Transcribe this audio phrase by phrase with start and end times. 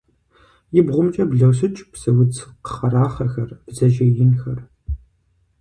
[0.79, 2.37] И бгъумкӀэ блосыкӀ псы удз
[2.71, 4.59] хъэрахъэхэр, бдзэжьей инхэр.